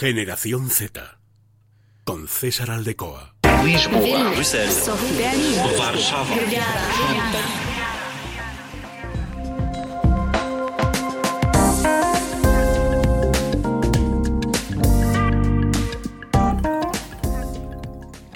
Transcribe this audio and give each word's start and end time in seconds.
Generación 0.00 0.70
Z. 0.70 1.18
Con 2.04 2.26
César 2.26 2.70
Aldecoa. 2.70 3.34
Lisboa, 3.62 4.32
Warszawa, 5.78 6.26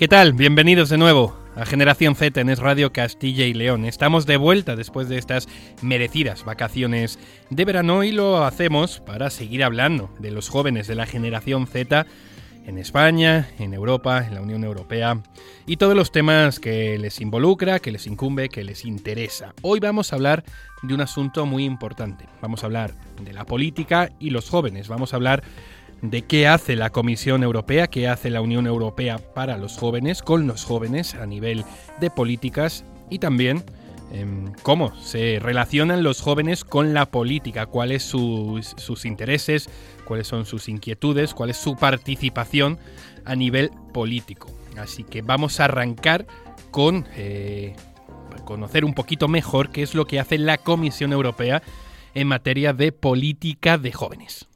¿Qué 0.05 0.09
tal? 0.09 0.35
Bienvenidos 0.35 0.91
de 0.91 0.99
nuevo 0.99 1.35
a 1.57 1.65
Generación 1.65 2.15
Z 2.15 2.39
en 2.39 2.51
Es 2.51 2.59
Radio 2.59 2.93
Castilla 2.93 3.47
y 3.47 3.55
León. 3.55 3.87
Estamos 3.87 4.27
de 4.27 4.37
vuelta 4.37 4.77
después 4.77 5.09
de 5.09 5.17
estas 5.17 5.49
merecidas 5.81 6.45
vacaciones 6.45 7.19
de 7.49 7.65
verano 7.65 8.05
y 8.05 8.13
lo 8.13 8.45
hacemos 8.45 9.01
para 9.01 9.31
seguir 9.31 9.65
hablando 9.65 10.11
de 10.19 10.31
los 10.31 10.51
jóvenes 10.51 10.89
de 10.89 10.95
la 10.95 11.07
generación 11.07 11.67
Z 11.67 12.05
en 12.67 12.77
España, 12.77 13.49
en 13.59 13.73
Europa, 13.73 14.27
en 14.27 14.35
la 14.35 14.43
Unión 14.43 14.63
Europea 14.63 15.23
y 15.65 15.79
todos 15.79 15.97
los 15.97 16.13
temas 16.13 16.61
que 16.61 16.99
les 16.99 17.23
involucra, 17.23 17.79
que 17.79 17.91
les 17.91 18.07
incumbe, 18.07 18.51
que 18.51 18.63
les 18.63 18.85
interesa. 18.85 19.55
Hoy 19.63 19.81
vamos 19.81 20.13
a 20.13 20.17
hablar 20.17 20.45
de 20.83 20.93
un 20.93 21.01
asunto 21.01 21.47
muy 21.47 21.65
importante. 21.65 22.27
Vamos 22.43 22.63
a 22.63 22.67
hablar 22.67 22.93
de 23.23 23.33
la 23.33 23.47
política 23.47 24.11
y 24.19 24.29
los 24.29 24.51
jóvenes. 24.51 24.89
Vamos 24.89 25.15
a 25.15 25.17
hablar 25.17 25.43
de 26.11 26.23
qué 26.23 26.47
hace 26.47 26.77
la 26.77 26.91
Comisión 26.91 27.43
Europea, 27.43 27.87
qué 27.87 28.09
hace 28.09 28.29
la 28.29 28.43
Unión 28.43 28.67
Europea 28.67 29.19
para 29.19 29.57
los 29.57 29.79
jóvenes, 29.79 30.23
con 30.23 30.47
los 30.47 30.65
jóvenes 30.65 31.15
a 31.15 31.25
nivel 31.25 31.65
de 31.99 32.11
políticas 32.11 32.85
y 33.09 33.19
también 33.19 33.65
em, 34.13 34.53
cómo 34.63 34.95
se 35.01 35.39
relacionan 35.41 36.03
los 36.03 36.21
jóvenes 36.21 36.63
con 36.63 36.93
la 36.93 37.07
política, 37.07 37.67
cuáles 37.67 38.03
sus, 38.03 38.75
sus 38.77 39.07
intereses, 39.07 39.71
cuáles 40.05 40.27
son 40.27 40.45
sus 40.45 40.69
inquietudes, 40.69 41.33
cuál 41.33 41.51
es 41.51 41.57
su 41.57 41.75
participación 41.77 42.79
a 43.25 43.35
nivel 43.35 43.71
político. 43.95 44.49
Así 44.77 45.05
que 45.05 45.23
vamos 45.23 45.59
a 45.59 45.65
arrancar 45.65 46.27
con 46.71 47.07
eh, 47.17 47.75
conocer 48.45 48.85
un 48.85 48.93
poquito 48.93 49.27
mejor 49.27 49.71
qué 49.71 49.83
es 49.83 49.95
lo 49.95 50.05
que 50.05 50.21
hace 50.21 50.37
la 50.37 50.59
Comisión 50.59 51.13
Europea 51.13 51.63
en 52.15 52.29
materia 52.29 52.75
de 52.75 52.93
política 52.93 53.79
de 53.79 53.93
jóvenes. 53.93 54.49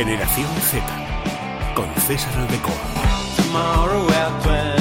Generación 0.00 0.48
Z. 0.62 0.82
Con 1.74 1.84
César 1.96 2.34
Aldecoa. 2.38 2.72
tomorrow 3.36 4.08
at 4.08 4.32
20. 4.42 4.80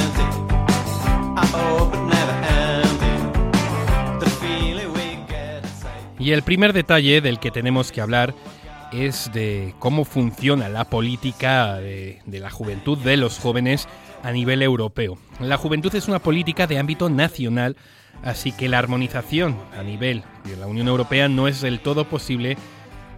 I 1.35 1.45
hope 1.51 1.93
it 1.93 1.99
never 2.03 2.35
ended. 2.47 4.21
The 4.21 4.29
feeling 4.39 4.93
we 4.93 5.17
get 5.27 5.61
inside. 5.65 6.15
Y 6.19 6.31
el 6.31 6.41
primer 6.41 6.71
detalle 6.71 7.19
del 7.19 7.39
que 7.39 7.51
tenemos 7.51 7.91
que 7.91 7.99
hablar 7.99 8.33
es 8.93 9.29
de 9.33 9.75
cómo 9.79 10.05
funciona 10.05 10.69
la 10.69 10.85
política 10.85 11.75
de, 11.75 12.21
de 12.25 12.39
la 12.39 12.49
juventud, 12.49 12.97
de 12.97 13.17
los 13.17 13.39
jóvenes 13.39 13.89
a 14.23 14.31
nivel 14.31 14.61
europeo. 14.61 15.17
La 15.41 15.57
juventud 15.57 15.93
es 15.95 16.07
una 16.07 16.19
política 16.19 16.65
de 16.65 16.79
ámbito 16.79 17.09
nacional, 17.09 17.75
así 18.23 18.53
que 18.53 18.69
la 18.69 18.79
armonización 18.79 19.57
a 19.77 19.83
nivel 19.83 20.23
de 20.45 20.55
la 20.55 20.67
Unión 20.67 20.87
Europea 20.87 21.27
no 21.27 21.49
es 21.49 21.59
del 21.59 21.81
todo 21.81 22.05
posible. 22.05 22.55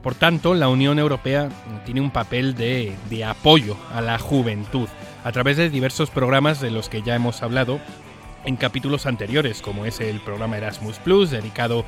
Por 0.03 0.16
tanto, 0.16 0.55
la 0.55 0.67
Unión 0.67 0.97
Europea 0.97 1.49
tiene 1.85 2.02
un 2.02 2.11
papel 2.11 2.55
de, 2.55 2.95
apoyo 3.25 3.77
a 3.94 4.02
la 4.02 4.17
juventud 4.17 4.88
a 5.23 5.31
través 5.31 5.58
de 5.58 5.69
diversos 5.69 6.09
programas 6.09 6.59
de 6.59 6.71
los 6.71 6.89
que 6.89 7.03
ya 7.03 7.16
hemos 7.16 7.43
hablado 7.43 7.80
en 8.43 8.55
capítulos 8.55 9.05
anteriores, 9.05 9.61
como 9.61 9.85
es 9.85 9.99
el 9.99 10.19
programa 10.19 10.58
Erasmus 10.58 10.97
Plus, 10.97 11.30
dedicado 11.30 11.86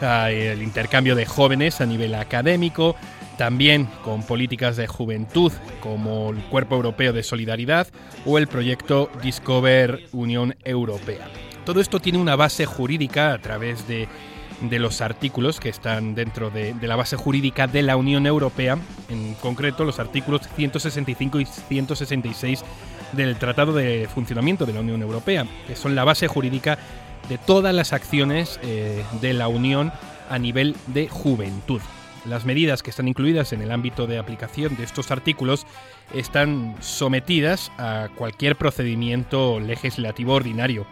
al 0.00 0.62
intercambio 0.62 1.14
de 1.14 1.26
jóvenes 1.26 1.82
a 1.82 1.86
nivel 1.86 2.14
académico, 2.14 2.96
también 3.36 3.86
con 4.04 4.22
políticas 4.22 4.76
de 4.76 4.86
juventud 4.86 5.52
como 5.80 6.30
el 6.30 6.42
Cuerpo 6.44 6.76
Europeo 6.76 7.12
de 7.12 7.22
Solidaridad 7.22 7.88
o 8.24 8.38
el 8.38 8.46
proyecto 8.46 9.10
Discover 9.22 10.06
Unión 10.12 10.56
Europea. 10.64 11.28
Todo 11.66 11.82
esto 11.82 12.00
tiene 12.00 12.18
una 12.18 12.36
base 12.36 12.64
jurídica 12.64 13.34
a 13.34 13.38
través 13.38 13.86
de, 13.86 14.08
de 14.60 14.78
los 14.78 15.00
artículos 15.00 15.60
que 15.60 15.68
están 15.68 16.14
dentro 16.14 16.50
de, 16.50 16.74
la 16.82 16.96
base 16.96 17.16
jurídica 17.16 17.66
de 17.66 17.82
la 17.82 17.96
Unión 17.96 18.26
Europea, 18.26 18.78
en 19.08 19.34
concreto 19.34 19.84
los 19.84 19.98
artículos 19.98 20.42
165 20.56 21.40
y 21.40 21.46
166 21.46 22.64
del 23.12 23.36
Tratado 23.36 23.72
de 23.72 24.08
Funcionamiento 24.12 24.66
de 24.66 24.72
la 24.72 24.80
Unión 24.80 25.02
Europea, 25.02 25.46
que 25.66 25.76
son 25.76 25.94
la 25.94 26.04
base 26.04 26.28
jurídica 26.28 26.78
de 27.28 27.38
todas 27.38 27.74
las 27.74 27.92
acciones 27.92 28.60
eh, 28.62 29.04
de 29.20 29.32
la 29.32 29.48
Unión 29.48 29.92
a 30.28 30.38
nivel 30.38 30.76
de 30.88 31.08
juventud. 31.08 31.80
Las 32.26 32.44
medidas 32.44 32.82
que 32.82 32.90
están 32.90 33.08
incluidas 33.08 33.52
en 33.52 33.62
el 33.62 33.72
ámbito 33.72 34.06
de 34.06 34.18
aplicación 34.18 34.76
de 34.76 34.84
estos 34.84 35.10
artículos 35.10 35.66
están 36.14 36.76
sometidas 36.80 37.72
a 37.78 38.08
cualquier 38.14 38.56
procedimiento 38.56 39.58
legislativo 39.58 40.34
ordinario. 40.34 40.86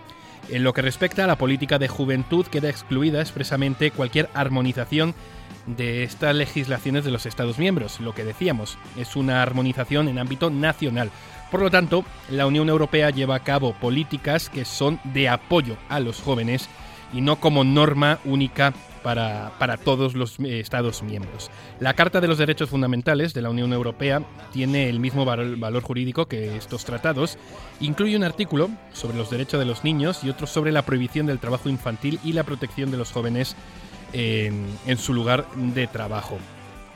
En 0.50 0.64
lo 0.64 0.72
que 0.72 0.80
respecta 0.80 1.24
a 1.24 1.26
la 1.26 1.36
política 1.36 1.78
de 1.78 1.88
juventud, 1.88 2.46
queda 2.46 2.70
excluida 2.70 3.20
expresamente 3.20 3.90
cualquier 3.90 4.30
armonización 4.32 5.14
de 5.66 6.04
estas 6.04 6.34
legislaciones 6.34 7.04
de 7.04 7.10
los 7.10 7.26
Estados 7.26 7.58
miembros. 7.58 8.00
Lo 8.00 8.14
que 8.14 8.24
decíamos, 8.24 8.78
es 8.96 9.14
una 9.14 9.42
armonización 9.42 10.08
en 10.08 10.18
ámbito 10.18 10.48
nacional. 10.48 11.10
Por 11.50 11.60
lo 11.60 11.70
tanto, 11.70 12.04
la 12.30 12.46
Unión 12.46 12.70
Europea 12.70 13.10
lleva 13.10 13.34
a 13.34 13.44
cabo 13.44 13.74
políticas 13.74 14.48
que 14.48 14.64
son 14.64 15.00
de 15.04 15.28
apoyo 15.28 15.76
a 15.90 16.00
los 16.00 16.20
jóvenes 16.20 16.68
y 17.12 17.20
no 17.20 17.36
como 17.36 17.64
norma 17.64 18.18
única 18.24 18.72
para, 19.58 19.76
todos 19.78 20.14
los 20.14 20.38
eh, 20.40 20.60
Estados 20.60 21.02
miembros. 21.02 21.50
La 21.80 21.94
Carta 21.94 22.20
de 22.20 22.28
los 22.28 22.36
Derechos 22.36 22.68
Fundamentales 22.68 23.32
de 23.32 23.40
la 23.40 23.48
Unión 23.48 23.72
Europea 23.72 24.22
tiene 24.52 24.90
el 24.90 25.00
mismo 25.00 25.24
val- 25.24 25.56
valor 25.56 25.82
jurídico 25.82 26.26
que 26.26 26.56
estos 26.56 26.84
tratados. 26.84 27.38
Incluye 27.80 28.16
un 28.16 28.24
artículo 28.24 28.68
sobre 28.92 29.16
los 29.16 29.30
derechos 29.30 29.58
de 29.60 29.64
los 29.64 29.82
niños 29.82 30.22
y 30.24 30.28
otro 30.28 30.46
sobre 30.46 30.72
la 30.72 30.82
prohibición 30.82 31.24
del 31.26 31.38
trabajo 31.38 31.70
infantil 31.70 32.20
y 32.22 32.34
la 32.34 32.44
protección 32.44 32.90
de 32.90 32.98
los 32.98 33.10
jóvenes 33.10 33.56
en, 34.12 34.66
en 34.86 34.98
su 34.98 35.14
lugar 35.14 35.46
de 35.54 35.86
trabajo. 35.86 36.38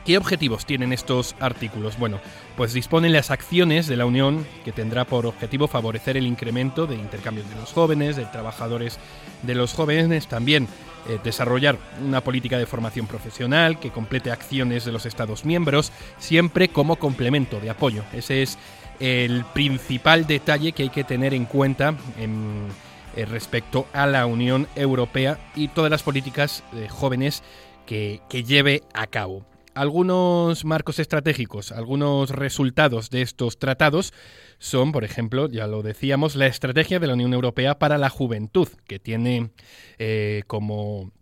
¿Qué 0.04 0.18
objetivos 0.18 0.66
tienen 0.66 0.92
estos 0.92 1.36
artículos? 1.38 1.96
Bueno, 1.96 2.18
pues 2.56 2.72
disponen 2.72 3.12
las 3.12 3.30
acciones 3.30 3.86
de 3.86 3.96
la 3.96 4.04
Unión 4.04 4.44
que 4.64 4.72
tendrá 4.72 5.04
por 5.04 5.26
objetivo 5.26 5.68
favorecer 5.68 6.16
el 6.16 6.26
incremento 6.26 6.88
de 6.88 6.96
intercambios 6.96 7.48
de 7.48 7.54
los 7.54 7.72
jóvenes, 7.72 8.16
de 8.16 8.24
trabajadores 8.24 8.98
de 9.42 9.54
los 9.54 9.74
jóvenes, 9.74 10.26
también 10.26 10.66
eh, 11.08 11.20
desarrollar 11.22 11.78
una 12.04 12.20
política 12.20 12.58
de 12.58 12.66
formación 12.66 13.06
profesional 13.06 13.78
que 13.78 13.90
complete 13.90 14.32
acciones 14.32 14.84
de 14.84 14.90
los 14.90 15.06
Estados 15.06 15.44
miembros, 15.44 15.92
siempre 16.18 16.68
como 16.68 16.96
complemento 16.96 17.60
de 17.60 17.70
apoyo. 17.70 18.02
Ese 18.12 18.42
es 18.42 18.58
el 18.98 19.44
principal 19.54 20.26
detalle 20.26 20.72
que 20.72 20.82
hay 20.82 20.90
que 20.90 21.04
tener 21.04 21.32
en 21.32 21.44
cuenta 21.44 21.94
en, 22.18 22.66
eh, 23.14 23.24
respecto 23.24 23.86
a 23.92 24.08
la 24.08 24.26
Unión 24.26 24.66
Europea 24.74 25.38
y 25.54 25.68
todas 25.68 25.92
las 25.92 26.02
políticas 26.02 26.64
jóvenes 26.90 27.44
que 27.86 28.20
lleve 28.44 28.82
a 28.94 29.06
cabo 29.06 29.44
algunos 29.74 30.64
marcos 30.64 30.98
estratégicos, 30.98 31.72
algunos 31.72 32.30
resultados 32.30 33.10
de 33.10 33.22
estos 33.22 33.58
tratados 33.58 34.12
son, 34.58 34.92
por 34.92 35.04
ejemplo, 35.04 35.48
ya 35.48 35.66
lo 35.66 35.82
decíamos, 35.82 36.36
la 36.36 36.46
estrategia 36.46 37.00
de 37.00 37.06
la 37.06 37.14
Unión 37.14 37.34
Europea 37.34 37.78
para 37.78 37.98
la 37.98 38.10
juventud, 38.10 38.68
que 38.86 38.98
tiene 38.98 39.50
eh, 39.98 40.42
como 40.46 41.12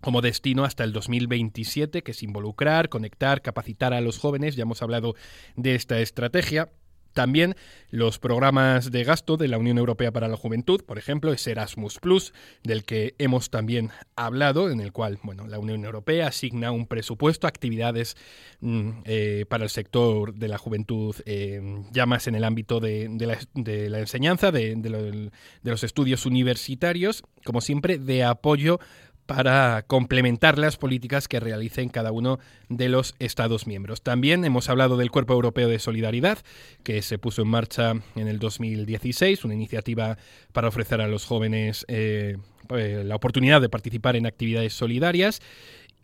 como 0.00 0.22
destino 0.22 0.64
hasta 0.64 0.82
el 0.84 0.92
2027, 0.92 2.02
que 2.02 2.12
es 2.12 2.22
involucrar, 2.22 2.88
conectar, 2.88 3.42
capacitar 3.42 3.92
a 3.92 4.00
los 4.00 4.18
jóvenes. 4.18 4.56
Ya 4.56 4.62
hemos 4.62 4.82
hablado 4.82 5.14
de 5.56 5.74
esta 5.74 6.00
estrategia. 6.00 6.70
También 7.12 7.56
los 7.90 8.18
programas 8.18 8.90
de 8.90 9.04
gasto 9.04 9.36
de 9.36 9.48
la 9.48 9.58
Unión 9.58 9.78
Europea 9.78 10.12
para 10.12 10.28
la 10.28 10.36
Juventud, 10.36 10.82
por 10.84 10.98
ejemplo, 10.98 11.32
es 11.32 11.46
Erasmus 11.46 11.98
Plus, 11.98 12.32
del 12.62 12.84
que 12.84 13.14
hemos 13.18 13.50
también 13.50 13.90
hablado, 14.16 14.70
en 14.70 14.80
el 14.80 14.92
cual 14.92 15.18
bueno, 15.22 15.46
la 15.46 15.58
Unión 15.58 15.84
Europea 15.84 16.28
asigna 16.28 16.70
un 16.70 16.86
presupuesto, 16.86 17.46
actividades 17.46 18.16
mm, 18.60 18.90
eh, 19.04 19.44
para 19.48 19.64
el 19.64 19.70
sector 19.70 20.34
de 20.34 20.48
la 20.48 20.58
juventud, 20.58 21.16
eh, 21.26 21.82
ya 21.90 22.06
más 22.06 22.26
en 22.26 22.34
el 22.34 22.44
ámbito 22.44 22.80
de, 22.80 23.08
la, 23.90 23.98
enseñanza, 23.98 24.52
de, 24.52 24.76
de 24.76 25.70
los 25.70 25.84
estudios 25.84 26.26
universitarios, 26.26 27.22
como 27.44 27.60
siempre, 27.60 27.98
de 27.98 28.24
apoyo 28.24 28.78
para 29.30 29.84
complementar 29.86 30.58
las 30.58 30.76
políticas 30.76 31.28
que 31.28 31.38
realicen 31.38 31.88
cada 31.88 32.10
uno 32.10 32.40
de 32.68 32.88
los 32.88 33.14
Estados 33.20 33.68
miembros. 33.68 34.02
También 34.02 34.44
hemos 34.44 34.68
hablado 34.68 34.96
del 34.96 35.12
Cuerpo 35.12 35.34
Europeo 35.34 35.68
de 35.68 35.78
Solidaridad, 35.78 36.38
que 36.82 37.00
se 37.00 37.16
puso 37.16 37.42
en 37.42 37.48
marcha 37.48 37.92
en 38.16 38.26
el 38.26 38.40
2016, 38.40 39.44
una 39.44 39.54
iniciativa 39.54 40.18
para 40.50 40.66
ofrecer 40.66 41.00
a 41.00 41.06
los 41.06 41.26
jóvenes 41.26 41.84
eh, 41.86 42.38
la 42.70 43.14
oportunidad 43.14 43.60
de 43.60 43.68
participar 43.68 44.16
en 44.16 44.26
actividades 44.26 44.72
solidarias 44.72 45.40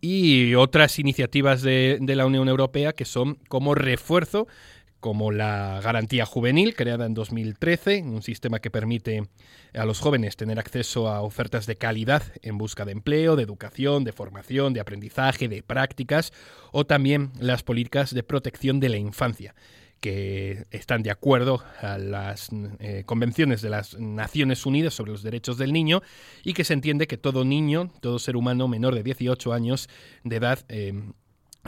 y 0.01 0.55
otras 0.55 1.01
iniciativas 1.01 1.63
de 1.63 1.99
la 2.01 2.27
Unión 2.27 2.49
Europea 2.49 2.93
que 2.93 3.05
son 3.05 3.39
como 3.49 3.75
refuerzo 3.75 4.47
como 5.01 5.31
la 5.31 5.81
garantía 5.83 6.27
juvenil, 6.27 6.75
creada 6.75 7.07
en 7.07 7.15
2013, 7.15 8.03
un 8.03 8.23
sistema 8.23 8.61
que 8.61 8.71
permite 8.71 9.29
a 9.75 9.85
los 9.85 10.01
jóvenes 10.01 10.37
tener 10.37 10.59
acceso 10.59 11.09
a 11.09 11.23
ofertas 11.23 11.67
de 11.67 11.77
calidad 11.77 12.23
en 12.43 12.59
busca 12.59 12.85
de 12.85 12.93
empleo, 12.93 13.37
de 13.37 13.43
educación, 13.43 14.05
de 14.05 14.13
formación, 14.13 14.73
de 14.73 14.81
aprendizaje, 14.81 15.49
de 15.49 15.63
prácticas, 15.63 16.33
o 16.73 16.87
también 16.87 17.33
las 17.39 17.63
políticas 17.63 18.15
de 18.15 18.23
protección 18.23 18.81
de 18.81 18.89
la 18.89 18.97
infancia 18.97 19.55
que 20.01 20.67
están 20.71 21.03
de 21.03 21.11
acuerdo 21.11 21.63
a 21.81 21.99
las 21.99 22.51
eh, 22.81 23.03
convenciones 23.07 23.63
de 23.63 23.71
las 23.71 23.99
Naciones 23.99 24.67
Unidas 24.67 24.95
sobre 24.95 25.13
los 25.13 25.23
derechos 25.23 25.57
del 25.59 25.73
niño 25.73 26.03
y 26.45 26.53
que 26.53 26.65
se 26.65 26.75
entiende 26.75 27.07
que 27.07 27.17
todo 27.17 27.45
niño, 27.45 27.91
todo 28.01 28.19
ser 28.19 28.37
humano 28.37 28.69
menor 28.69 28.95
de 28.95 29.03
18 29.03 29.53
años 29.53 29.89
de 30.23 30.37
edad 30.37 30.65
eh, 30.69 30.93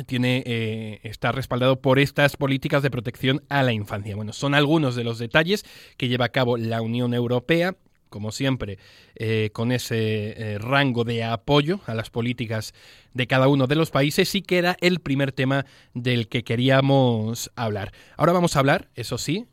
tiene 0.06 0.42
eh, 0.46 1.00
está 1.02 1.32
respaldado 1.32 1.80
por 1.80 1.98
estas 1.98 2.36
políticas 2.36 2.82
de 2.82 2.90
protección 2.90 3.42
a 3.48 3.62
la 3.62 3.72
infancia. 3.72 4.16
Bueno, 4.16 4.32
son 4.32 4.54
algunos 4.54 4.94
de 4.94 5.04
los 5.04 5.18
detalles 5.18 5.64
que 5.96 6.08
lleva 6.08 6.26
a 6.26 6.30
cabo 6.30 6.56
la 6.56 6.82
Unión 6.82 7.14
Europea 7.14 7.76
como 8.08 8.32
siempre, 8.32 8.78
eh, 9.16 9.50
con 9.52 9.70
ese 9.70 10.30
eh, 10.30 10.58
rango 10.58 11.04
de 11.04 11.24
apoyo 11.24 11.80
a 11.84 11.92
las 11.92 12.08
políticas 12.08 12.72
de 13.12 13.26
cada 13.26 13.48
uno 13.48 13.66
de 13.66 13.74
los 13.74 13.90
países, 13.90 14.30
sí 14.30 14.40
que 14.40 14.56
era 14.56 14.78
el 14.80 15.00
primer 15.00 15.32
tema 15.32 15.66
del 15.92 16.26
que 16.28 16.42
queríamos 16.42 17.50
hablar. 17.54 17.92
Ahora 18.16 18.32
vamos 18.32 18.56
a 18.56 18.60
hablar, 18.60 18.88
eso 18.94 19.18
sí, 19.18 19.46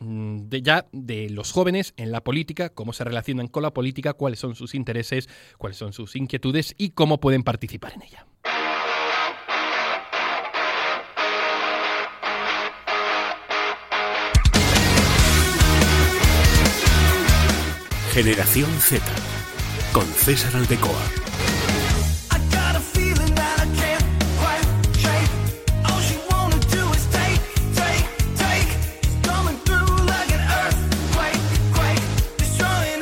ya 0.00 0.86
de 0.92 1.28
los 1.28 1.52
jóvenes 1.52 1.92
en 1.98 2.12
la 2.12 2.22
política, 2.22 2.70
cómo 2.70 2.94
se 2.94 3.04
relacionan 3.04 3.48
con 3.48 3.62
la 3.62 3.74
política, 3.74 4.14
cuáles 4.14 4.38
son 4.38 4.54
sus 4.54 4.74
intereses, 4.74 5.28
cuáles 5.58 5.76
son 5.76 5.92
sus 5.92 6.16
inquietudes 6.16 6.74
y 6.78 6.92
cómo 6.92 7.20
pueden 7.20 7.42
participar 7.42 7.92
en 7.92 8.02
ella. 8.04 8.26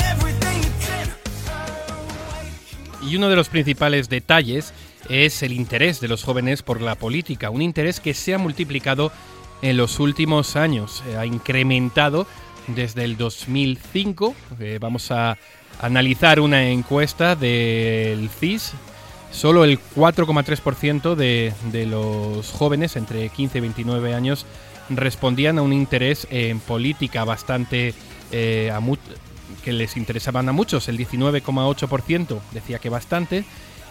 Everything 0.02 0.60
it's 0.60 0.88
in 0.88 1.08
her 1.08 1.96
way. 2.30 3.10
Y 3.10 3.16
uno 3.16 3.28
de 3.28 3.34
los 3.34 3.48
principales 3.48 4.08
detalles 4.08 4.72
es 5.08 5.42
el 5.42 5.52
interés 5.52 6.00
de 6.00 6.06
los 6.06 6.22
jóvenes 6.22 6.62
por 6.62 6.80
la 6.80 6.94
política, 6.94 7.50
un 7.50 7.62
interés 7.62 7.98
que 7.98 8.14
se 8.14 8.32
ha 8.34 8.38
multiplicado 8.38 9.10
en 9.60 9.76
los 9.76 9.98
últimos 9.98 10.54
años, 10.54 11.02
eh, 11.08 11.16
ha 11.16 11.26
incrementado 11.26 12.28
desde 12.74 13.04
el 13.04 13.16
2005. 13.16 14.34
Eh, 14.58 14.78
vamos 14.80 15.10
a 15.10 15.38
analizar 15.80 16.40
una 16.40 16.68
encuesta 16.68 17.36
del 17.36 18.28
CIS. 18.28 18.72
Solo 19.32 19.64
el 19.64 19.78
4,3% 19.78 21.14
de, 21.14 21.52
de 21.70 21.86
los 21.86 22.50
jóvenes 22.50 22.96
entre 22.96 23.28
15 23.28 23.58
y 23.58 23.60
29 23.60 24.14
años 24.14 24.44
respondían 24.90 25.58
a 25.58 25.62
un 25.62 25.72
interés 25.72 26.26
en 26.30 26.60
política 26.60 27.24
bastante 27.24 27.94
eh, 28.32 28.72
que 29.64 29.72
les 29.72 29.96
interesaban 29.96 30.48
a 30.48 30.52
muchos. 30.52 30.88
El 30.88 30.98
19,8% 30.98 32.40
decía 32.52 32.78
que 32.78 32.88
bastante. 32.88 33.44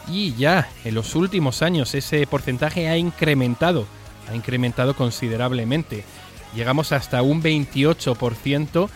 Y 0.07 0.33
ya 0.35 0.67
en 0.83 0.95
los 0.95 1.15
últimos 1.15 1.61
años 1.61 1.93
ese 1.93 2.25
porcentaje 2.25 2.89
ha 2.89 2.97
incrementado, 2.97 3.85
ha 4.29 4.35
incrementado 4.35 4.95
considerablemente. 4.95 6.03
Llegamos 6.55 6.91
hasta 6.91 7.21
un 7.21 7.41
28% 7.41 8.89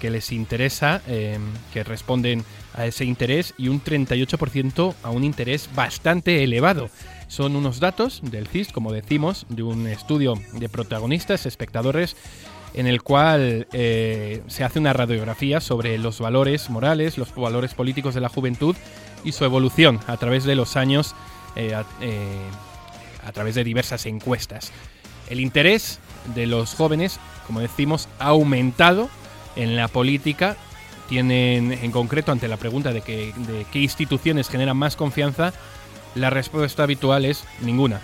que 0.00 0.10
les 0.10 0.32
interesa, 0.32 1.00
eh, 1.06 1.38
que 1.72 1.84
responden 1.84 2.44
a 2.74 2.86
ese 2.86 3.04
interés 3.04 3.54
y 3.56 3.68
un 3.68 3.82
38% 3.82 4.94
a 5.02 5.10
un 5.10 5.24
interés 5.24 5.68
bastante 5.74 6.42
elevado. 6.42 6.90
Son 7.28 7.56
unos 7.56 7.80
datos 7.80 8.20
del 8.22 8.46
CIS, 8.46 8.72
como 8.72 8.92
decimos, 8.92 9.46
de 9.48 9.62
un 9.62 9.86
estudio 9.86 10.34
de 10.52 10.68
protagonistas, 10.68 11.46
espectadores, 11.46 12.16
en 12.74 12.86
el 12.86 13.02
cual 13.02 13.66
eh, 13.72 14.42
se 14.48 14.62
hace 14.62 14.78
una 14.78 14.92
radiografía 14.92 15.60
sobre 15.60 15.98
los 15.98 16.20
valores 16.20 16.68
morales, 16.70 17.16
los 17.18 17.34
valores 17.34 17.74
políticos 17.74 18.14
de 18.14 18.20
la 18.20 18.28
juventud 18.28 18.76
y 19.24 19.32
su 19.32 19.44
evolución 19.44 19.98
a 20.06 20.16
través 20.18 20.44
de 20.44 20.54
los 20.54 20.76
años, 20.76 21.14
eh, 21.56 21.74
eh, 22.02 22.38
a 23.24 23.32
través 23.32 23.54
de 23.54 23.64
diversas 23.64 24.06
encuestas. 24.06 24.72
El 25.28 25.40
interés 25.40 25.98
de 26.34 26.46
los 26.46 26.74
jóvenes, 26.74 27.18
como 27.46 27.60
decimos, 27.60 28.08
ha 28.18 28.28
aumentado 28.28 29.08
en 29.54 29.76
la 29.76 29.88
política. 29.88 30.56
Tienen, 31.08 31.72
en 31.72 31.90
concreto, 31.92 32.32
ante 32.32 32.48
la 32.48 32.56
pregunta 32.56 32.92
de, 32.92 33.00
qué 33.00 33.78
instituciones 33.78 34.48
generan 34.48 34.76
más 34.76 34.96
confianza, 34.96 35.52
la 36.14 36.30
respuesta 36.30 36.82
habitual 36.82 37.24
es 37.24 37.44
ninguna. 37.60 38.00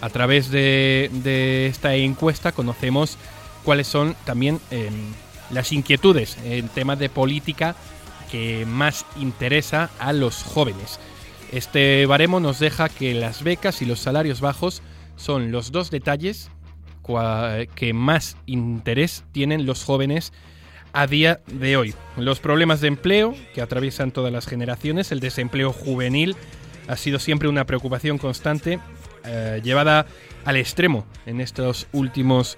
A 0.00 0.10
través 0.10 0.50
de, 0.50 1.66
esta 1.68 1.94
encuesta 1.94 2.52
conocemos 2.52 3.16
cuáles 3.64 3.86
son 3.86 4.16
también 4.24 4.60
eh, 4.70 4.90
las 5.50 5.72
inquietudes 5.72 6.36
en 6.44 6.68
temas 6.68 6.98
de 6.98 7.08
política 7.08 7.76
que 8.30 8.66
más 8.66 9.06
interesa 9.16 9.90
a 9.98 10.12
los 10.12 10.42
jóvenes. 10.42 10.98
Este 11.52 12.06
baremo 12.06 12.40
nos 12.40 12.58
deja 12.58 12.88
que 12.88 13.14
las 13.14 13.42
becas 13.42 13.80
y 13.82 13.86
los 13.86 14.00
salarios 14.00 14.40
bajos 14.40 14.82
son 15.16 15.52
los 15.52 15.72
dos 15.72 15.90
detalles 15.90 16.50
que 17.74 17.92
más 17.92 18.36
interés 18.46 19.24
tienen 19.32 19.66
los 19.66 19.84
jóvenes 19.84 20.32
a 20.92 21.06
día 21.06 21.40
de 21.46 21.76
hoy. 21.76 21.94
Los 22.16 22.40
problemas 22.40 22.80
de 22.80 22.88
empleo 22.88 23.34
que 23.54 23.60
atraviesan 23.60 24.12
todas 24.12 24.32
las 24.32 24.46
generaciones, 24.46 25.12
el 25.12 25.20
desempleo 25.20 25.72
juvenil 25.72 26.36
ha 26.88 26.96
sido 26.96 27.18
siempre 27.18 27.48
una 27.48 27.66
preocupación 27.66 28.18
constante 28.18 28.78
eh, 29.24 29.60
llevada 29.62 30.06
al 30.44 30.56
extremo 30.56 31.04
en 31.26 31.40
estos 31.40 31.86
últimos 31.92 32.56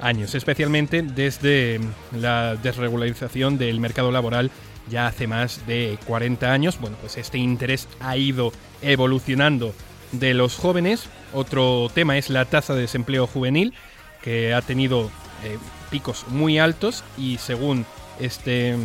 años, 0.00 0.34
especialmente 0.34 1.02
desde 1.02 1.80
la 2.12 2.56
desregularización 2.56 3.58
del 3.58 3.80
mercado 3.80 4.10
laboral 4.10 4.50
ya 4.88 5.06
hace 5.06 5.26
más 5.26 5.66
de 5.66 5.98
40 6.06 6.52
años. 6.52 6.78
Bueno, 6.80 6.96
pues 7.00 7.16
este 7.16 7.38
interés 7.38 7.88
ha 8.00 8.16
ido 8.16 8.52
evolucionando 8.82 9.74
de 10.12 10.34
los 10.34 10.56
jóvenes. 10.56 11.08
Otro 11.32 11.88
tema 11.92 12.18
es 12.18 12.30
la 12.30 12.44
tasa 12.44 12.74
de 12.74 12.82
desempleo 12.82 13.26
juvenil, 13.26 13.74
que 14.22 14.54
ha 14.54 14.62
tenido 14.62 15.10
eh, 15.44 15.58
picos 15.90 16.26
muy 16.28 16.58
altos 16.58 17.04
y 17.16 17.38
según 17.38 17.86
este, 18.20 18.76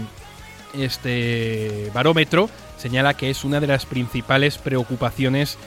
este 0.74 1.90
barómetro 1.94 2.50
señala 2.78 3.16
que 3.16 3.30
es 3.30 3.44
una 3.44 3.60
de 3.60 3.68
las 3.68 3.86
principales 3.86 4.58
preocupaciones 4.58 5.58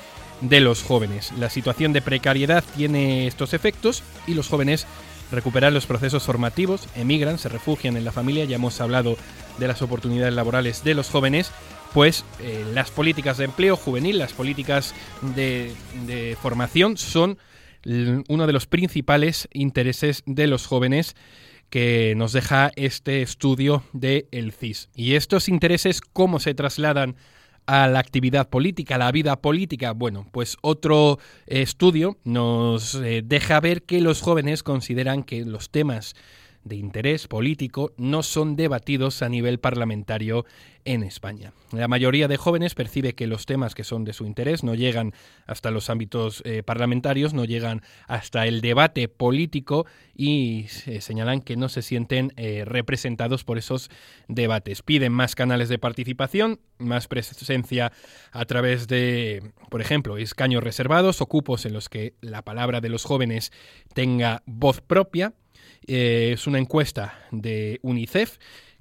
de 0.40 0.61
los 0.61 0.82
jóvenes. 0.82 1.32
La 1.38 1.49
situación 1.49 1.92
de 1.92 2.02
precariedad 2.02 2.64
tiene 2.76 3.26
estos 3.26 3.54
efectos 3.54 4.02
y 4.26 4.34
los 4.34 4.49
jóvenes 4.49 4.87
recuperan 5.30 5.75
los 5.75 5.87
procesos 5.87 6.25
formativos, 6.25 6.88
emigran, 6.96 7.38
se 7.38 7.49
refugian 7.49 7.96
en 7.96 8.04
la 8.04 8.12
familia, 8.12 8.44
ya 8.44 8.56
hemos 8.56 8.80
hablado 8.80 9.16
de 9.58 9.68
las 9.68 9.82
oportunidades 9.82 10.34
laborales 10.34 10.84
de 10.84 10.94
los 10.94 11.08
jóvenes, 11.08 11.50
pues 11.94 12.24
eh, 12.40 12.66
las 12.74 12.90
políticas 12.90 13.38
de 13.38 13.44
empleo 13.44 13.76
juvenil, 13.76 14.18
las 14.18 14.32
políticas 14.32 14.94
de, 15.22 15.72
de 16.06 16.36
formación 16.42 16.96
son 16.96 17.38
uno 18.28 18.46
de 18.46 18.52
los 18.52 18.66
principales 18.66 19.48
intereses 19.52 20.22
de 20.26 20.46
los 20.46 20.66
jóvenes 20.66 21.14
que 21.70 22.14
nos 22.16 22.32
deja 22.32 22.72
este 22.76 23.22
estudio 23.22 23.84
de 23.92 24.26
el 24.32 24.52
CIS. 24.52 24.88
Y 24.94 25.14
estos 25.14 25.48
intereses, 25.48 26.00
¿cómo 26.00 26.40
se 26.40 26.54
trasladan 26.54 27.16
a 27.66 27.86
la 27.88 27.98
actividad 28.00 28.48
política, 28.48 28.96
a 28.96 28.98
la 28.98 29.12
vida 29.12 29.40
política? 29.40 29.92
Bueno, 29.92 30.26
pues 30.32 30.56
otro 30.62 31.18
estudio 31.46 32.18
nos 32.24 32.94
eh, 32.96 33.22
deja 33.24 33.60
ver 33.60 33.82
que 33.82 34.00
los 34.00 34.20
jóvenes 34.20 34.62
consideran 34.62 35.22
que 35.22 35.44
los 35.44 35.70
temas 35.70 36.14
de 36.64 36.76
interés 36.76 37.28
político 37.28 37.92
no 37.97 38.23
son 38.23 38.56
debatidos 38.56 39.23
a 39.23 39.28
nivel 39.28 39.59
parlamentario 39.61 40.44
en 40.85 41.02
España. 41.02 41.52
La 41.73 41.88
mayoría 41.88 42.28
de 42.28 42.37
jóvenes 42.37 42.75
percibe 42.75 43.14
que 43.14 43.26
los 43.26 43.47
temas 43.47 43.75
que 43.75 43.85
son 43.85 44.04
de 44.04 44.12
su 44.12 44.26
interés 44.26 44.62
no 44.64 44.75
llegan 44.75 45.12
hasta 45.47 45.71
los 45.71 45.88
ámbitos 45.88 46.42
eh, 46.44 46.62
parlamentarios, 46.62 47.33
no 47.33 47.44
llegan 47.44 47.83
hasta 48.06 48.47
el 48.47 48.61
debate 48.61 49.09
político 49.09 49.87
y 50.14 50.66
eh, 50.87 51.00
señalan 51.00 51.40
que 51.40 51.56
no 51.56 51.68
se 51.68 51.83
sienten 51.83 52.33
eh, 52.37 52.64
representados 52.66 53.44
por 53.44 53.56
esos 53.56 53.90
debates. 54.28 54.83
Piden 54.83 55.12
más 55.12 55.35
canales 55.35 55.68
de 55.68 55.78
participación, 55.78 56.61
más 56.78 57.09
presencia 57.09 57.92
a 58.33 58.44
través 58.44 58.87
de, 58.87 59.52
por 59.71 59.80
ejemplo, 59.80 60.18
escaños 60.18 60.62
reservados 60.62 61.21
o 61.21 61.26
cupos 61.26 61.64
en 61.64 61.73
los 61.73 61.88
que 61.88 62.14
la 62.21 62.42
palabra 62.42 62.80
de 62.80 62.90
los 62.90 63.04
jóvenes 63.04 63.52
tenga 63.94 64.42
voz 64.47 64.80
propia. 64.80 65.33
Eh, 65.87 66.31
es 66.33 66.47
una 66.47 66.59
encuesta 66.59 67.19
de 67.31 67.79
UNICEF 67.83 68.38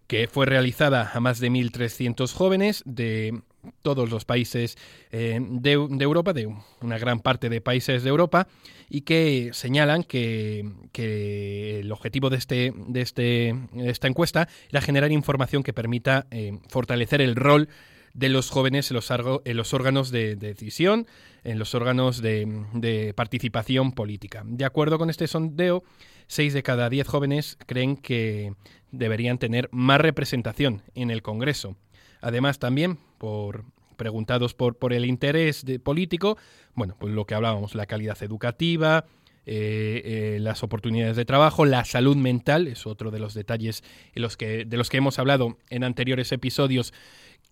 que 0.08 0.28
fue 0.28 0.46
realizada 0.46 1.12
a 1.14 1.20
más 1.20 1.40
de 1.40 1.50
1.300 1.50 2.32
jóvenes 2.34 2.84
de 2.86 3.42
todos 3.82 4.10
los 4.10 4.26
países 4.26 4.78
eh, 5.12 5.40
de, 5.42 5.72
Europa, 5.72 6.34
de 6.34 6.54
una 6.82 6.98
gran 6.98 7.20
parte 7.20 7.50
de 7.50 7.62
países 7.62 8.04
de 8.04 8.10
Europa, 8.10 8.48
y 8.90 9.02
que 9.02 9.52
señalan 9.54 10.04
que, 10.04 10.70
que 10.92 11.80
el 11.80 11.92
objetivo 11.92 12.30
de, 12.30 12.38
este, 12.38 12.74
de, 12.76 13.02
este, 13.02 13.56
de 13.72 13.90
esta 13.90 14.08
encuesta 14.08 14.50
era 14.70 14.82
generar 14.82 15.12
información 15.12 15.64
que 15.64 15.74
permita 15.74 16.28
eh, 16.32 16.60
fortalecer 16.68 17.22
el 17.22 17.36
rol 17.36 17.70
de 18.14 18.30
los 18.30 18.50
jóvenes 18.50 18.92
en 18.92 18.96
los, 18.96 19.74
órganos 19.74 20.12
de, 20.12 20.36
de 20.36 20.48
decisión, 20.48 21.08
en 21.44 21.60
los 21.60 21.76
órganos 21.76 22.22
de, 22.22 23.14
participación 23.16 23.92
política. 23.92 24.44
De 24.46 24.66
acuerdo 24.66 24.98
con 24.98 25.10
este 25.10 25.28
sondeo, 25.28 25.84
6 26.28 26.54
de 26.54 26.64
cada 26.64 26.90
10 26.90 27.08
jóvenes 27.08 27.58
creen 27.66 27.98
que 27.98 28.54
deberían 28.92 29.40
tener 29.40 29.68
más 29.72 30.00
representación 30.00 30.84
en 30.96 31.10
el 31.10 31.22
Congreso. 31.22 31.76
Además, 32.22 32.60
también, 32.60 32.98
por 33.18 33.66
preguntados 33.98 34.54
por, 34.54 34.78
por 34.78 34.92
el 34.94 35.06
interés 35.06 35.66
de- 35.66 35.80
político, 35.80 36.38
bueno, 36.74 36.96
pues 37.00 37.14
lo 37.14 37.26
que 37.26 37.36
hablábamos, 37.36 37.76
la 37.76 37.86
calidad 37.86 38.22
educativa, 38.24 39.06
eh, 39.46 40.02
eh, 40.06 40.38
las 40.40 40.64
oportunidades 40.64 41.16
de 41.18 41.26
trabajo, 41.26 41.66
la 41.66 41.84
salud 41.86 42.16
mental, 42.16 42.68
es 42.68 42.88
otro 42.88 43.12
de 43.12 43.20
los 43.20 43.34
detalles 43.34 43.84
los 44.16 44.38
que, 44.38 44.66
de 44.66 44.78
los 44.78 44.90
que 44.90 44.98
hemos 44.98 45.20
hablado 45.20 45.58
en 45.70 45.84
anteriores 45.84 46.32
episodios, 46.32 46.94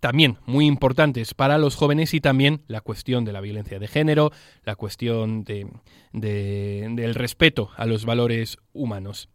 también 0.01 0.37
muy 0.45 0.65
importantes 0.65 1.33
para 1.33 1.57
los 1.57 1.75
jóvenes 1.77 2.13
y 2.13 2.19
también 2.19 2.63
la 2.67 2.81
cuestión 2.81 3.23
de 3.23 3.31
la 3.31 3.39
violencia 3.39 3.79
de 3.79 3.87
género, 3.87 4.31
la 4.65 4.75
cuestión 4.75 5.45
de, 5.45 5.67
de- 6.11 6.89
del 6.91 7.15
respeto 7.15 7.69
a 7.77 7.85
los 7.85 8.03
valores 8.03 8.57
humanos. 8.73 9.29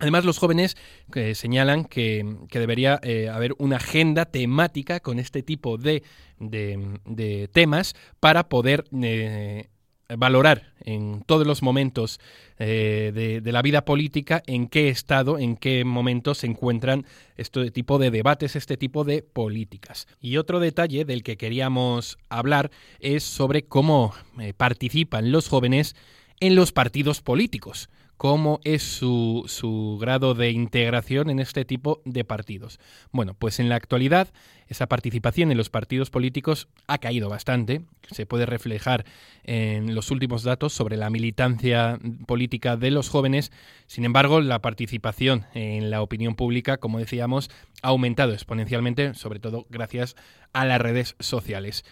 Además, 0.00 0.24
los 0.24 0.38
jóvenes 0.38 0.76
eh, 1.14 1.34
señalan 1.34 1.84
que, 1.84 2.36
que 2.50 2.60
debería 2.60 3.00
eh, 3.02 3.28
haber 3.28 3.54
una 3.58 3.76
agenda 3.76 4.26
temática 4.26 5.00
con 5.00 5.18
este 5.18 5.42
tipo 5.42 5.78
de, 5.78 6.02
de- 6.38 7.00
de 7.04 7.48
temas 7.48 7.94
para 8.20 8.48
poder 8.48 8.84
eh, 9.02 9.68
valorar 10.16 10.72
en 10.80 11.22
todos 11.26 11.46
los 11.46 11.62
momentos 11.62 12.18
eh, 12.58 13.40
de, 13.42 13.52
la 13.52 13.62
vida 13.62 13.84
política 13.84 14.42
en 14.46 14.68
qué 14.68 14.88
estado, 14.88 15.38
en 15.38 15.56
qué 15.56 15.84
momento 15.84 16.34
se 16.34 16.46
encuentran 16.46 17.04
este 17.36 17.70
tipo 17.70 17.98
de 17.98 18.10
debates, 18.10 18.56
este 18.56 18.76
tipo 18.76 19.04
de 19.04 19.22
políticas. 19.22 20.06
Y 20.20 20.38
otro 20.38 20.60
detalle 20.60 21.04
del 21.04 21.22
que 21.22 21.36
queríamos 21.36 22.18
hablar 22.30 22.70
es 23.00 23.22
sobre 23.22 23.64
cómo 23.64 24.14
eh, 24.40 24.54
participan 24.54 25.30
los 25.30 25.48
jóvenes 25.48 25.94
en 26.40 26.54
los 26.54 26.72
partidos 26.72 27.20
políticos 27.20 27.90
cómo 28.18 28.60
es 28.64 28.82
su, 28.82 29.44
su 29.46 29.96
grado 30.00 30.34
de 30.34 30.50
integración 30.50 31.30
en 31.30 31.38
este 31.38 31.64
tipo 31.64 32.02
de 32.04 32.24
partidos. 32.24 32.78
Bueno, 33.12 33.34
pues 33.34 33.60
en 33.60 33.68
la 33.68 33.76
actualidad 33.76 34.28
esa 34.68 34.86
participación 34.86 35.50
en 35.50 35.56
los 35.56 35.70
partidos 35.70 36.10
políticos 36.10 36.68
ha 36.86 36.98
caído 36.98 37.30
bastante. 37.30 37.82
Se 38.10 38.26
puede 38.26 38.44
reflejar 38.44 39.06
en 39.44 39.94
los 39.94 40.10
últimos 40.10 40.42
datos 40.42 40.74
sobre 40.74 40.96
la 40.96 41.08
militancia 41.08 41.98
política 42.26 42.76
de 42.76 42.90
los 42.90 43.08
jóvenes. 43.08 43.50
Sin 43.86 44.04
embargo, 44.04 44.40
la 44.40 44.60
participación 44.60 45.46
en 45.54 45.90
la 45.90 46.02
opinión 46.02 46.34
pública, 46.34 46.76
como 46.76 46.98
decíamos, 46.98 47.50
ha 47.82 47.88
aumentado 47.88 48.34
exponencialmente, 48.34 49.14
sobre 49.14 49.40
todo 49.40 49.66
gracias 49.70 50.16
a 50.52 50.66
las 50.66 50.80
redes 50.80 51.16
sociales. 51.18 51.84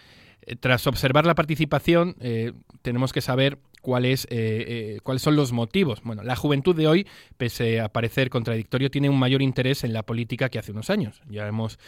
Eh, 0.43 0.57
Tras 0.57 0.87
observar 0.87 1.25
la 1.25 1.35
participación, 1.35 2.17
eh, 2.21 2.53
tenemos 2.83 3.13
que 3.13 3.21
saber 3.21 3.59
cuáles, 3.81 4.25
eh, 4.27 4.65
eh, 4.69 5.01
cuáles 5.03 5.23
son 5.23 5.37
los 5.37 5.53
motivos. 5.53 6.01
Bueno, 6.03 6.23
la 6.23 6.37
juventud 6.37 6.75
de 6.75 6.87
hoy, 6.87 7.07
pese 7.37 7.81
a 7.81 7.89
parecer 7.89 8.31
contradictorio, 8.31 8.91
tiene 8.91 9.09
un 9.09 9.19
mayor 9.19 9.43
interés 9.43 9.85
en 9.85 9.93
la 9.93 10.03
política 10.03 10.49
que 10.49 10.59
hace 10.59 10.73
unos 10.73 10.91
años. 10.91 11.23
Ya 11.29 11.47
hemos, 11.47 11.79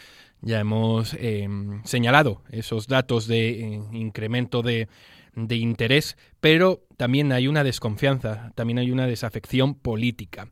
ya 0.40 0.60
hemos 0.60 1.14
eh, 1.14 1.48
señalado 1.84 2.42
esos 2.50 2.86
datos 2.86 3.26
de 3.26 3.50
eh, 3.50 3.80
incremento 3.92 4.62
de, 4.62 4.88
de 5.34 5.56
interés, 5.56 6.16
pero 6.40 6.84
también 6.96 7.32
hay 7.32 7.48
una 7.48 7.64
desconfianza, 7.64 8.52
también 8.54 8.78
hay 8.78 8.90
una 8.90 9.06
desafección 9.06 9.74
política. 9.74 10.50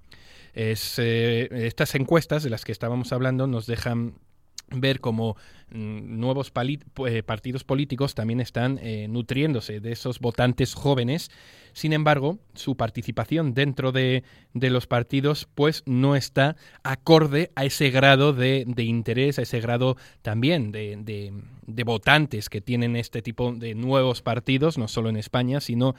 Es, 0.55 0.99
estas 0.99 1.95
encuestas 1.95 2.43
de 2.43 2.49
las 2.49 2.65
que 2.65 2.73
estábamos 2.73 3.13
hablando 3.13 3.47
nos 3.47 3.67
dejan 3.67 4.15
ver 4.71 5.01
cómo 5.01 5.37
mm, 5.71 6.19
nuevos 6.19 6.53
eh, 7.07 7.23
partidos 7.23 7.65
políticos 7.65 8.15
también 8.15 8.41
están 8.41 8.79
eh, 8.83 9.07
nutriéndose 9.09 9.81
de 9.81 9.93
esos 9.93 10.19
votantes 10.21 10.75
jóvenes. 10.75 11.31
Sin 11.73 11.93
embargo, 11.93 12.39
su 12.55 12.77
participación 12.77 13.53
dentro 13.55 13.93
de, 13.93 14.25
de 14.55 14.71
los 14.71 14.87
partidos 14.87 15.49
pues 15.55 15.83
no 15.87 16.17
está 16.17 16.57
acorde 16.83 17.51
a 17.55 17.65
ese 17.65 17.91
grado 17.91 18.33
de, 18.33 18.65
de 18.67 18.85
interés, 18.85 19.39
a 19.39 19.43
ese 19.43 19.61
grado 19.61 19.97
también 20.23 20.73
de, 20.73 20.97
de- 20.99 21.33
de 21.67 21.85
votantes 21.85 22.49
que 22.49 22.61
tienen 22.61 22.97
este 22.97 23.23
tipo 23.23 23.53
de 23.53 23.75
nuevos 23.75 24.23
partidos, 24.23 24.79
no 24.79 24.89
solo 24.89 25.09
en 25.09 25.17
España, 25.17 25.61
sino 25.61 25.95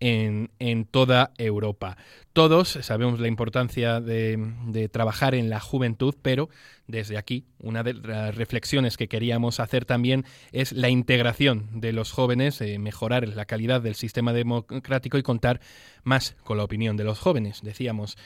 en, 0.00 0.50
en 0.58 0.84
toda 0.84 1.32
Europa. 1.38 1.96
Todos 2.32 2.68
sabemos 2.82 3.18
la 3.18 3.28
importancia 3.28 4.00
de, 4.00 4.38
de 4.66 4.88
trabajar 4.88 5.34
en 5.34 5.50
la 5.50 5.58
juventud, 5.58 6.14
pero 6.22 6.48
desde 6.86 7.18
aquí 7.18 7.44
una 7.58 7.82
de 7.82 7.94
las 7.94 8.34
reflexiones 8.34 8.96
que 8.96 9.08
queríamos 9.08 9.60
hacer 9.60 9.84
también 9.84 10.24
es 10.52 10.72
la 10.72 10.88
integración 10.88 11.80
de 11.80 11.92
los 11.92 12.12
jóvenes, 12.12 12.60
eh, 12.60 12.78
mejorar 12.78 13.26
la 13.28 13.44
calidad 13.44 13.82
del 13.82 13.96
sistema 13.96 14.32
democrático 14.32 15.18
y 15.18 15.22
contar 15.22 15.60
más 16.04 16.36
con 16.44 16.58
la 16.58 16.64
opinión 16.64 16.96
de 16.96 17.04
los 17.04 17.18
jóvenes. 17.18 17.60
Decíamos 17.62 18.16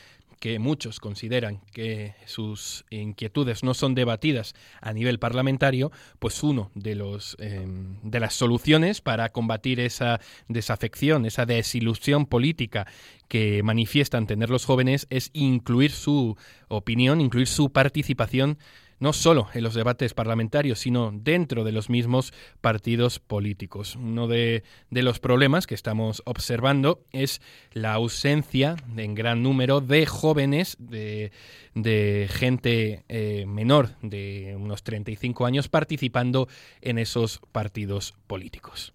que 0.42 0.58
muchos 0.58 0.98
consideran 0.98 1.60
que 1.72 2.16
sus 2.26 2.84
inquietudes 2.90 3.62
no 3.62 3.74
son 3.74 3.94
debatidas 3.94 4.56
a 4.80 4.92
nivel 4.92 5.20
parlamentario, 5.20 5.92
pues 6.18 6.42
uno 6.42 6.72
de 6.74 6.96
los 6.96 7.36
eh, 7.38 7.64
de 8.02 8.18
las 8.18 8.34
soluciones 8.34 9.00
para 9.00 9.28
combatir 9.28 9.78
esa 9.78 10.20
desafección, 10.48 11.26
esa 11.26 11.46
desilusión 11.46 12.26
política 12.26 12.88
que 13.28 13.62
manifiestan 13.62 14.26
tener 14.26 14.50
los 14.50 14.64
jóvenes 14.64 15.06
es 15.10 15.30
incluir 15.32 15.92
su 15.92 16.36
opinión, 16.66 17.20
incluir 17.20 17.46
su 17.46 17.70
participación 17.70 18.58
no 19.02 19.12
solo 19.12 19.48
en 19.52 19.64
los 19.64 19.74
debates 19.74 20.14
parlamentarios, 20.14 20.78
sino 20.78 21.10
dentro 21.12 21.64
de 21.64 21.72
los 21.72 21.90
mismos 21.90 22.32
partidos 22.60 23.18
políticos. 23.18 23.96
Uno 23.96 24.28
de, 24.28 24.62
los 24.90 25.18
problemas 25.18 25.66
que 25.66 25.74
estamos 25.74 26.22
observando 26.24 27.04
es 27.10 27.40
la 27.72 27.94
ausencia 27.94 28.76
en 28.96 29.16
gran 29.16 29.42
número 29.42 29.80
de 29.80 30.06
jóvenes, 30.06 30.76
de, 30.78 31.32
de 31.74 32.28
gente 32.30 33.02
eh, 33.08 33.44
menor 33.48 33.96
de 34.02 34.54
unos 34.56 34.84
35 34.84 35.46
años 35.46 35.66
participando 35.66 36.46
en 36.80 36.98
esos 36.98 37.40
partidos 37.50 38.14
políticos. 38.28 38.94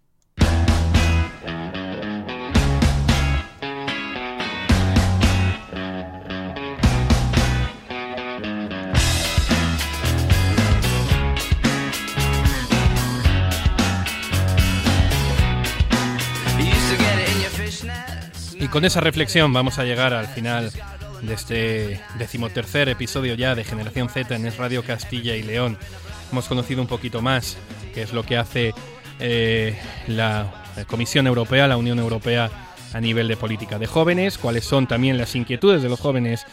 Y 18.68 18.70
con 18.70 18.84
esa 18.84 19.00
reflexión 19.00 19.54
vamos 19.54 19.80
a 19.80 19.86
llegar 19.86 20.14
al 20.14 20.28
final 20.28 20.70
de 21.22 21.34
este 21.34 22.02
decimotercer 22.20 22.90
episodio 22.90 23.34
ya 23.34 23.56
de 23.56 23.64
Generación 23.64 24.10
Z 24.10 24.36
en 24.36 24.46
Es 24.46 24.58
Radio 24.58 24.84
Castilla 24.84 25.38
y 25.38 25.44
León. 25.44 25.78
Hemos 26.34 26.50
conocido 26.50 26.82
un 26.82 26.88
poquito 26.90 27.22
más 27.22 27.58
qué 27.94 28.02
es 28.02 28.12
lo 28.12 28.24
que 28.24 28.36
hace 28.36 28.74
eh, 29.22 29.80
la 30.08 30.66
Comisión 30.88 31.28
Europea, 31.28 31.70
la 31.70 31.78
Unión 31.78 31.98
Europea 31.98 32.52
a 32.94 33.00
nivel 33.00 33.30
de 33.30 33.38
política 33.38 33.80
de 33.80 33.88
jóvenes, 33.88 34.38
cuáles 34.38 34.66
son 34.66 34.86
también 34.86 35.18
las 35.18 35.34
inquietudes 35.38 35.82
de 35.82 35.88
los 35.88 36.02
jóvenes 36.02 36.46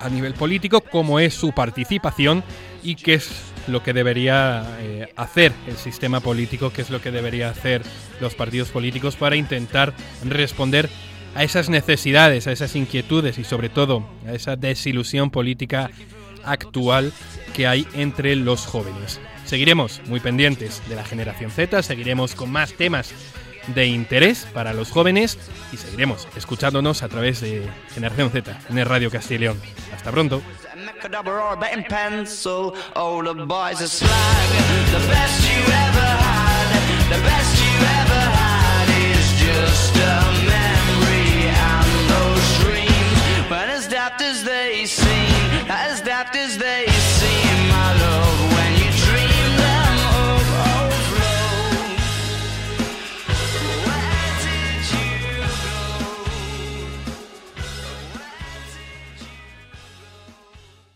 a 0.00 0.08
nivel 0.08 0.34
político, 0.34 0.80
cómo 0.80 1.20
es 1.20 1.34
su 1.34 1.52
participación 1.52 2.42
y 2.82 2.96
qué 2.96 3.14
es 3.14 3.30
lo 3.68 3.84
que 3.84 3.92
debería 3.92 4.76
eh, 4.80 5.12
hacer 5.14 5.52
el 5.68 5.76
sistema 5.76 6.18
político, 6.18 6.72
qué 6.72 6.82
es 6.82 6.90
lo 6.90 7.00
que 7.00 7.12
debería 7.12 7.48
hacer 7.48 7.82
los 8.20 8.34
partidos 8.34 8.70
políticos 8.70 9.14
para 9.14 9.36
intentar 9.36 9.94
responder 10.24 10.90
a 11.34 11.44
esas 11.44 11.68
necesidades, 11.68 12.46
a 12.46 12.52
esas 12.52 12.74
inquietudes 12.76 13.38
y 13.38 13.44
sobre 13.44 13.68
todo 13.68 14.06
a 14.26 14.32
esa 14.32 14.56
desilusión 14.56 15.30
política 15.30 15.90
actual 16.44 17.12
que 17.54 17.66
hay 17.66 17.86
entre 17.94 18.36
los 18.36 18.66
jóvenes. 18.66 19.20
Seguiremos 19.44 20.00
muy 20.06 20.20
pendientes 20.20 20.82
de 20.88 20.96
la 20.96 21.04
generación 21.04 21.50
Z, 21.50 21.82
seguiremos 21.82 22.34
con 22.34 22.50
más 22.50 22.72
temas 22.72 23.12
de 23.74 23.86
interés 23.86 24.46
para 24.52 24.72
los 24.72 24.90
jóvenes 24.90 25.38
y 25.72 25.76
seguiremos 25.76 26.26
escuchándonos 26.36 27.02
a 27.02 27.08
través 27.08 27.40
de 27.40 27.68
Generación 27.94 28.30
Z 28.30 28.58
en 28.68 28.78
el 28.78 28.86
Radio 28.86 29.10
Castilla 29.10 29.36
y 29.36 29.38
León. 29.40 29.60
Hasta 29.94 30.10
pronto. 30.10 30.42